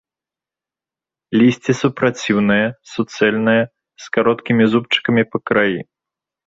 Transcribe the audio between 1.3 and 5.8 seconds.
Лісце супраціўнае, суцэльнае, з кароткімі зубчыкамі па краі.